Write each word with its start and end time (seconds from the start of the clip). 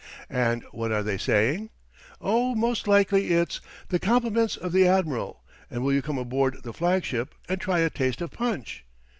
And 0.31 0.63
what 0.71 0.91
are 0.91 1.03
they 1.03 1.19
saying? 1.19 1.69
Oh, 2.19 2.55
most 2.55 2.87
likely 2.87 3.27
it's 3.33 3.61
'The 3.89 3.99
compliments 3.99 4.57
of 4.57 4.71
the 4.71 4.87
admiral, 4.87 5.43
and 5.69 5.83
will 5.83 5.93
you 5.93 6.01
come 6.01 6.17
aboard 6.17 6.63
the 6.63 6.73
flag 6.73 7.03
ship 7.05 7.35
and 7.47 7.61
try 7.61 7.81
a 7.81 7.91
taste 7.91 8.19
of 8.19 8.31
punch?' 8.31 8.83